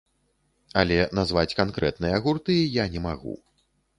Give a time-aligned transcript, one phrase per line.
[0.83, 3.37] Але назваць канкрэтныя гурты я не магу.